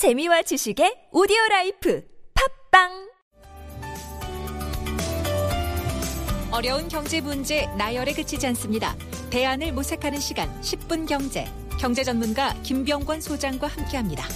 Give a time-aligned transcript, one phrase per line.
[0.00, 2.02] 재미와 지식의 오디오 라이프
[2.72, 3.10] 팟빵
[6.52, 8.96] 어려운 경제 문제 나열에 그치지 않습니다.
[9.28, 11.44] 대안을 모색하는 시간 10분 경제.
[11.78, 14.26] 경제 전문가 김병권 소장과 함께합니다.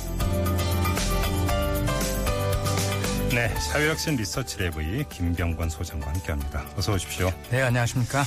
[3.30, 6.66] 네, 사회혁신 리서치 랩의 김병권 소장과 함께합니다.
[6.76, 7.32] 어서 오십시오.
[7.50, 8.22] 네, 안녕하십니까.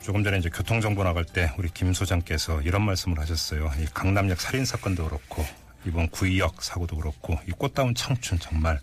[0.00, 3.68] 조금 전에 이제 교통정보 나갈 때 우리 김 소장께서 이런 말씀을 하셨어요.
[3.80, 5.44] 이 강남역 살인 사건도 그렇고
[5.84, 8.80] 이번 구의역 사고도 그렇고 이 꽃다운 청춘 정말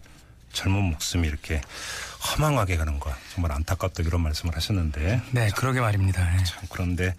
[0.52, 1.62] 젊은 목숨이 이렇게
[2.32, 6.24] 허망하게 가는 거 정말 안타깝다 이런 말씀을 하셨는데 네, 그러게 말입니다.
[6.32, 6.44] 네.
[6.44, 7.14] 참 그런데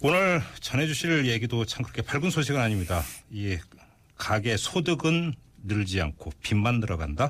[0.00, 3.02] 오늘 전해주실 얘기도 참 그렇게 밝은 소식은 아닙니다.
[3.30, 3.58] 이
[4.16, 7.28] 가계 소득은 늘지 않고 빚만 들어간다.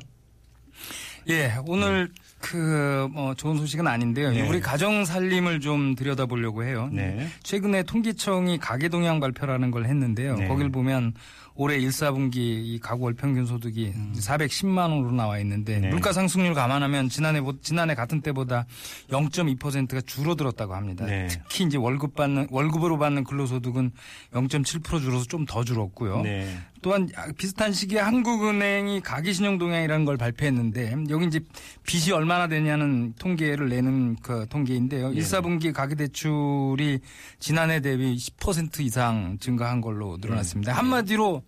[1.29, 4.31] 예, 오늘 그, 뭐, 좋은 소식은 아닌데요.
[4.31, 4.47] 네.
[4.47, 6.91] 우리 가정 살림을 좀 들여다보려고 해요.
[6.93, 7.29] 네.
[7.43, 10.37] 최근에 통계청이 가계 동향 발표라는 걸 했는데요.
[10.37, 10.49] 네.
[10.49, 11.15] 거길 보면
[11.57, 15.83] 올해 1, 4분기 이 가구 월 평균 소득이 410만 원으로 나와 있는데 음.
[15.83, 15.89] 네.
[15.91, 18.67] 물가 상승률 감안하면 지난해 보- 지난해 같은 때보다
[19.11, 21.07] 0.2%가 줄어들었다고 합니다.
[21.07, 21.29] 네.
[21.49, 23.93] 특히 이제 월급 받는 월급으로 받는 근로소득은
[24.33, 26.23] 0.7% 줄어서 좀 더 줄었고요.
[26.23, 26.49] 네.
[26.85, 31.41] 또한 비슷한 시기에 한국은행이 가계신용 동향이라는 걸 발표했는데 여기 이제
[31.83, 35.09] 빚이 얼마나 되냐는 통계를 내는 그 통계인데요.
[35.09, 35.17] 네.
[35.17, 36.99] 1, 4분기 가계대출이
[37.39, 40.73] 지난해 대비 10% 이상 증가한 걸로 늘어났습니다.
[40.73, 40.77] 네.
[40.77, 41.43] 한마디로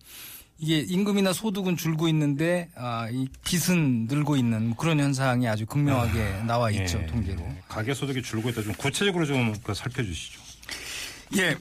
[0.59, 6.71] 이게 임금이나 소득은 줄고 있는데 아, 이 빚은 늘고 있는 그런 현상이 아주 극명하게 나와
[6.71, 7.05] 있죠 예.
[7.05, 7.47] 통계로.
[7.69, 8.63] 가계 소득이 줄고 있다.
[8.63, 10.41] 좀 구체적으로 좀그 살펴주시죠.
[11.37, 11.57] 예.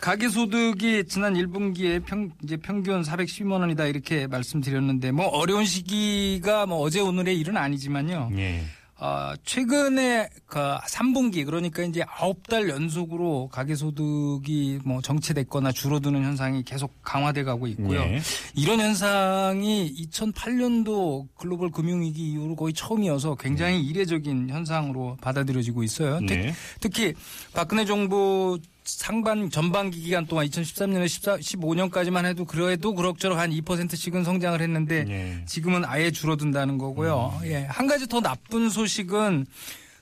[0.00, 7.00] 가계소득이 지난 1분기에 평, 이제 평균 410만 원이다 이렇게 말씀드렸는데 뭐 어려운 시기가 뭐 어제
[7.00, 8.30] 오늘의 일은 아니지만요.
[8.36, 8.62] 예.
[8.96, 17.42] 어, 최근에 그 3분기 그러니까 이제 9달 연속으로 가계소득이 뭐 정체됐거나 줄어드는 현상이 계속 강화돼
[17.42, 18.00] 가고 있고요.
[18.00, 18.20] 예.
[18.54, 26.20] 이런 현상이 2008년도 글로벌 금융위기 이후로 거의 처음이어서 굉장히 이례적인 현상으로 받아들여지고 있어요.
[26.20, 26.54] 특- 네.
[26.80, 27.14] 특히
[27.52, 34.60] 박근혜 정부 상반 전반기 기간 동안 2013년에 14, 15년까지만 해도 그래도 그럭저럭 한 2%씩은 성장을
[34.60, 35.44] 했는데 예.
[35.46, 37.38] 지금은 아예 줄어든다는 거고요.
[37.42, 37.46] 음.
[37.46, 37.64] 예.
[37.64, 39.46] 한 가지 더 나쁜 소식은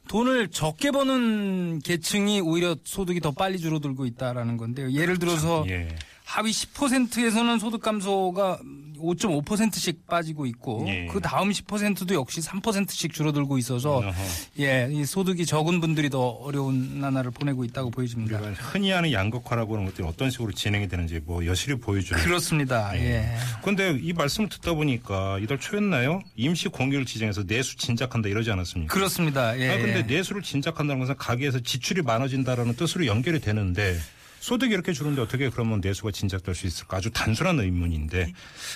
[0.09, 4.91] 돈을 적게 버는 계층이 오히려 소득이 더 빨리 줄어들고 있다라는 건데요.
[4.93, 5.89] 예를 들어서 예.
[6.33, 8.59] 하위 10%에서는 소득 감소가
[8.99, 11.07] 5.5%씩 빠지고 있고 예.
[11.07, 14.13] 그 다음 10%도 역시 3%씩 줄어들고 있어서 어허.
[14.61, 18.39] 예, 이 소득이 적은 분들이 더 어려운 나날을 보내고 있다고 보여집니다.
[18.41, 22.23] 우리가 흔히 하는 양극화라고 하는 것들이 어떤 식으로 진행이 되는지 뭐 여실히 보여주는.
[22.23, 22.97] 그렇습니다.
[22.97, 23.37] 예.
[23.61, 26.23] 그런데 이 말씀을 듣다 보니까 이달 초였나요?
[26.37, 28.95] 임시 공휴일 지정해서 내수 진작한다 이러지 않았습니까?
[28.95, 29.59] 그렇습니다.
[29.59, 29.69] 예.
[29.69, 33.99] 아 근데 내수를 진작한다는 것은 가게에서 지출이 많아진다라는 뜻으로 연결이 되는데
[34.43, 36.97] 소득이 이렇게 줄는데 어떻게 그러면 내수가 진작될 수 있을까?
[36.97, 38.33] 아주 단순한 의문인데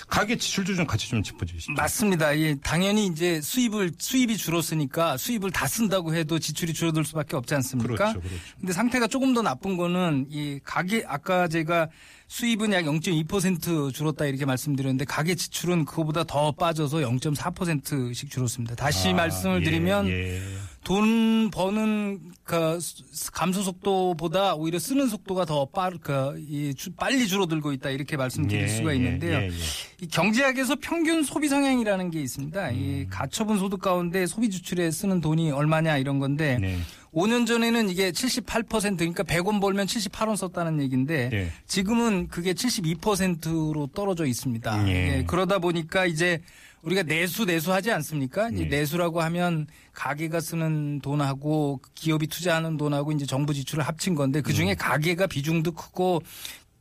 [0.07, 1.73] 가계 지출도 좀 같이 좀 짚어주시죠.
[1.73, 2.39] 맞습니다.
[2.39, 7.95] 예, 당연히 이제 수입을 수입이 줄었으니까 수입을 다 쓴다고 해도 지출이 줄어들 수밖에 없지 않습니까?
[7.95, 8.37] 그렇죠, 그렇죠.
[8.57, 11.89] 근데 상태가 조금 더 나쁜 거는 이 가계 아까 제가
[12.29, 18.75] 수입은 약 0.2% 줄었다 이렇게 말씀드렸는데 가계 지출은 그거보다 더 빠져서 0.4%씩 줄었습니다.
[18.75, 20.41] 다시 아, 말씀을 예, 드리면 예.
[20.87, 27.89] 돈 버는 그 수- 감소 속도보다 오히려 쓰는 속도가 더 빠르 그이 빨리 줄어들고 있다
[27.89, 29.37] 이렇게 말씀드릴 예, 수가 예, 있는데요.
[29.37, 29.51] 예, 예.
[29.99, 32.71] 이 경제학에서 평균 소비 성향이라는 게 있습니다.
[32.71, 33.07] 이 음.
[33.09, 36.77] 가처분 소득 가운데 소비 지출에 쓰는 돈이 얼마냐 이런 건데 네.
[37.13, 41.51] 5년 전에는 이게 78% 그러니까 100원 벌면 78원 썼다는 얘기인데 예.
[41.65, 44.87] 지금은 그게 72%로 떨어져 있습니다.
[44.89, 44.93] 예.
[44.93, 46.41] 예, 그러다 보니까 이제
[46.81, 48.49] 우리가 내수 내수 하지 않습니까?
[48.53, 48.65] 예.
[48.65, 54.55] 내수라고 하면 가게가 쓰는 돈하고 기업이 투자하는 돈하고 이제 정부 지출을 합친 건데 그 음.
[54.55, 56.21] 중에 가게가 비중도 크고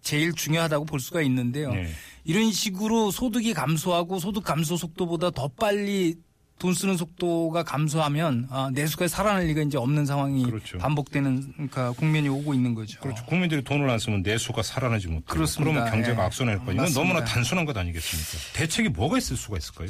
[0.03, 1.73] 제일 중요하다고 볼 수가 있는데요.
[1.73, 1.89] 네.
[2.23, 6.15] 이런 식으로 소득이 감소하고 소득 감소 속도보다 더 빨리
[6.59, 10.79] 돈 쓰는 속도가 감소하면 아, 내수가 살아날 리가 이제 없는 상황이 그렇죠.
[10.79, 12.99] 반복되는 그러니까 국면이 오고 있는 거죠.
[13.01, 13.25] 그렇죠.
[13.27, 15.73] 국민들이 돈을 안 쓰면 내수가 살아나지 못하고 그렇습니다.
[15.73, 16.27] 그러면 경제가 예.
[16.27, 16.83] 악순환일 거예요.
[16.83, 16.93] 이건.
[16.95, 18.59] 너무나 단순한 것 아니겠습니까?
[18.59, 19.89] 대책이 뭐가 있을 수가 있을까요?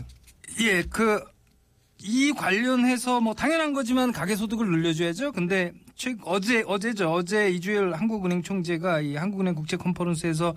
[0.61, 1.23] 예, 그,
[1.99, 5.33] 이 관련해서 뭐 당연한 거지만 가계 소득을 늘려줘야죠.
[5.33, 7.13] 근데 최, 어제, 어제죠.
[7.13, 10.55] 어제 이주열 한국은행 총재가 이 한국은행 국제 컨퍼런스에서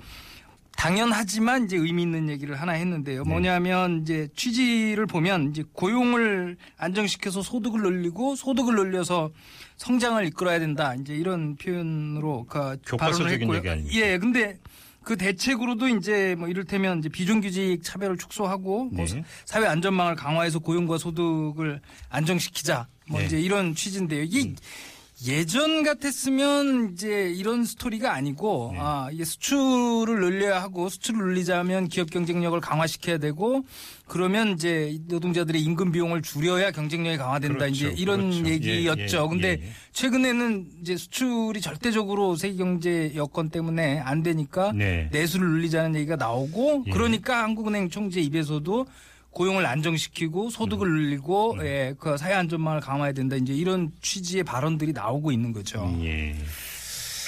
[0.79, 3.23] 당연하지만 이제 의미 있는 얘기를 하나 했는데요.
[3.23, 3.29] 네.
[3.29, 9.31] 뭐냐면 이제 취지를 보면 이제 고용을 안정시켜서 소득을 늘리고 소득을 늘려서
[9.75, 10.95] 성장을 이끌어야 된다.
[10.95, 13.57] 이제 이런 표현으로 그 발언을 교과서적인 했고요.
[13.57, 13.97] 얘기 아닙니까?
[13.97, 14.57] 예, 근데
[15.03, 19.25] 그 대책으로도 이제 뭐 이를테면 이제 비정규직 차별을 축소하고 뭐 네.
[19.43, 23.25] 사회 안전망을 강화해서 고용과 소득을 안정시키자 뭐 네.
[23.25, 24.23] 이제 이런 취지인데요.
[24.23, 24.53] 이게
[25.27, 28.79] 예전 같았으면 이제 이런 스토리가 아니고 네.
[28.81, 33.65] 아, 이게 수출을 늘려야 하고 수출을 늘리자면 기업 경쟁력을 강화시켜야 되고
[34.07, 37.87] 그러면 이제 노동자들의 임금 비용을 줄여야 경쟁력이 강화된다 그렇죠.
[37.87, 38.49] 이제 이런 그렇죠.
[38.49, 39.17] 얘기였죠.
[39.17, 39.69] 예, 예, 근데 예, 예.
[39.91, 45.09] 최근에는 이제 수출이 절대적으로 세계 경제 여건 때문에 안 되니까 네.
[45.11, 46.91] 내수를 늘리자는 얘기가 나오고 예.
[46.91, 48.85] 그러니까 한국은행 총재 입에서도
[49.31, 50.93] 고용을 안정시키고 소득을 음.
[50.93, 53.35] 늘리고 예, 그 사회 안전망을 강화해야 된다.
[53.35, 55.95] 이제 이런 취지의 발언들이 나오고 있는 거죠.
[56.01, 56.35] 예.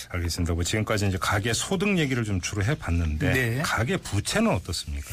[0.10, 0.54] 알겠습니다.
[0.54, 3.62] 뭐 지금까지 이제 가계 소득 얘기를 좀 주로 해봤는데 네.
[3.64, 5.08] 가계 부채는 어떻습니까?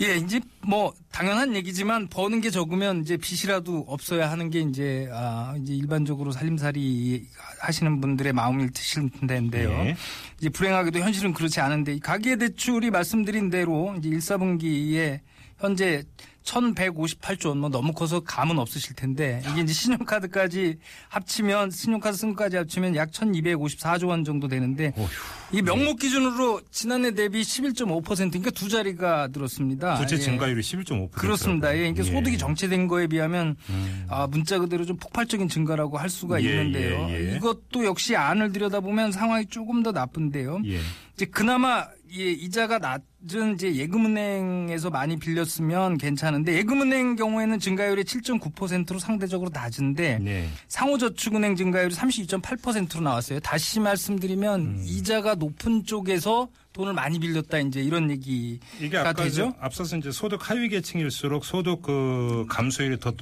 [0.00, 5.54] 예, 이제 뭐 당연한 얘기지만 버는 게 적으면 이제 빚이라도 없어야 하는 게 이제 아
[5.62, 7.26] 이제 일반적으로 살림살이
[7.60, 9.70] 하시는 분들의 마음일 드실 텐데요.
[9.70, 9.96] 예.
[10.38, 15.20] 이제 불행하게도 현실은 그렇지 않은데 이 가계 대출이 말씀드린 대로 이제 1, 4분기에
[15.62, 16.02] 현재
[16.44, 20.76] 1,158조 원, 뭐 너무 커서 감은 없으실 텐데 이게 이제 신용카드까지
[21.08, 25.06] 합치면 신용카드 승까지 합치면 약 1,254조 원 정도 되는데 어휴.
[25.52, 29.98] 이 명목 기준으로 지난해 대비 11.5% 그러니까 두 자리가 늘었습니다.
[29.98, 30.18] 부채 예.
[30.18, 31.12] 증가율이 11.5%.
[31.12, 31.72] 그렇습니다.
[31.74, 34.06] 예, 그러니까 소득이 정체된 거에 비하면 음.
[34.08, 37.06] 아, 문자 그대로 좀 폭발적인 증가라고 할 수가 예, 있는데요.
[37.10, 37.36] 예, 예.
[37.36, 40.62] 이것도 역시 안을 들여다보면 상황이 조금 더 나쁜데요.
[40.64, 40.80] 예.
[41.14, 49.50] 이제 그나마 예, 이자가 낮은 이제 예금은행에서 많이 빌렸으면 괜찮은데 예금은행 경우에는 증가율이 7.9%로 상대적으로
[49.52, 50.48] 낮은데 네.
[50.68, 53.40] 상호저축은행 증가율이 32.8%로 나왔어요.
[53.40, 54.82] 다시 말씀드리면 음.
[54.84, 59.52] 이자가 높은 쪽에서 돈을 많이 빌렸다 이제 이런 얘기가 이게 되죠.
[59.52, 63.12] 저 앞서서 이제 소득 하위 계층일수록 소득 그 감소율이 더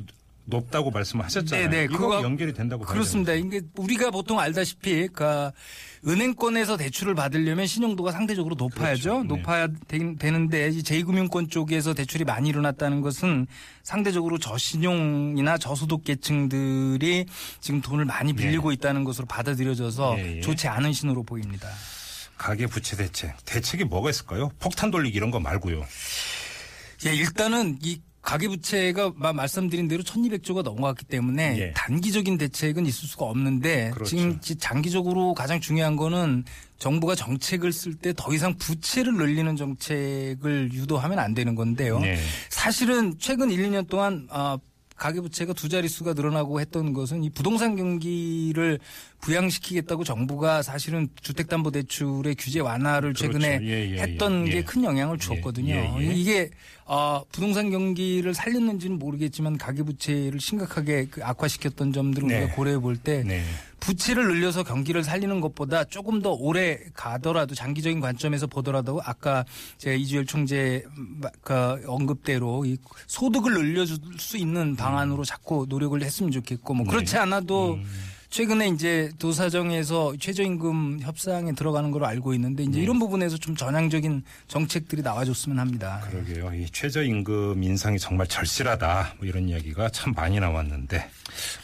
[0.50, 1.70] 높다고 말씀하셨잖아요.
[1.70, 1.86] 네, 네.
[1.86, 3.32] 그거 연결이 된다고 그렇습니다.
[3.32, 5.50] 이게 우리가 보통 알다시피 그
[6.06, 9.10] 은행권에서 대출을 받으려면 신용도가 상대적으로 높아야죠.
[9.10, 9.22] 그렇죠.
[9.22, 9.28] 네.
[9.28, 13.46] 높아야 되, 되는데 이 제2금융권 쪽에서 대출이 많이 일어났다는 것은
[13.82, 17.26] 상대적으로 저신용이나 저소득 계층들이
[17.60, 20.40] 지금 돈을 많이 빌리고 있다는 것으로 받아들여져서 예, 예.
[20.40, 21.68] 좋지 않은 신호로 보입니다.
[22.36, 23.36] 가계 부채 대책.
[23.44, 24.50] 대책이 뭐가 있을까요?
[24.58, 25.84] 폭탄 돌리기 이런 거 말고요.
[27.06, 31.72] 예, 일단은 이 가계부채가 마- 말씀드린 대로 1200조가 넘어갔기 때문에 예.
[31.74, 34.08] 단기적인 대책은 있을 수가 없는데 그렇죠.
[34.16, 36.44] 지금 지- 장기적으로 가장 중요한 거는
[36.78, 41.98] 정부가 정책을 쓸 때 더 이상 부채를 늘리는 정책을 유도하면 안 되는 건데요.
[42.00, 42.18] 네.
[42.48, 44.56] 사실은 최근 1, 2년 동안 아,
[45.00, 48.78] 가계부채가 두 자릿수가 늘어나고 했던 것은 이 부동산 경기를
[49.20, 53.32] 부양시키겠다고 정부가 사실은 주택담보대출의 규제 완화를 그렇죠.
[53.32, 54.52] 최근에 예, 예, 했던 예.
[54.52, 55.74] 게큰 영향을 주었거든요.
[55.74, 56.14] 예, 예.
[56.14, 56.50] 이게
[56.84, 62.38] 어, 부동산 경기를 살렸는지는 모르겠지만 가계부채를 심각하게 그 악화시켰던 점들을 네.
[62.42, 63.42] 우리가 고려해 볼때 네.
[63.90, 69.44] 부채를 늘려서 경기를 살리는 것보다 조금 더 오래 가더라도 장기적인 관점에서 보더라도 아까
[69.78, 70.84] 제가 이주열 총재
[71.42, 72.76] 그 언급대로 이
[73.08, 77.78] 소득을 늘려줄 수 있는 방안으로 자꾸 노력을 했으면 좋겠고 뭐 그렇지 않아도
[78.30, 85.02] 최근에 이제 도사정에서 최저임금 협상에 들어가는 걸로 알고 있는데 이제 이런 부분에서 좀 전향적인 정책들이
[85.02, 86.00] 나와줬으면 합니다.
[86.08, 86.54] 그러게요.
[86.54, 89.14] 이 최저임금 인상이 정말 절실하다.
[89.18, 91.10] 뭐 이런 이야기가 참 많이 나왔는데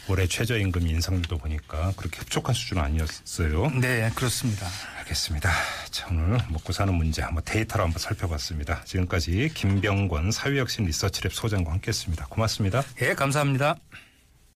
[0.09, 3.71] 올해 최저임금 인상률도 보니까 그렇게 흡족한 수준은 아니었어요.
[3.79, 4.67] 네, 그렇습니다.
[4.99, 5.49] 알겠습니다.
[5.89, 8.83] 자, 오늘 먹고 사는 문제 한번 데이터로 한번 살펴봤습니다.
[8.83, 12.27] 지금까지 김병권 사회혁신 리서치랩 소장과 함께했습니다.
[12.27, 12.83] 고맙습니다.
[13.01, 13.77] 예, 감사합니다.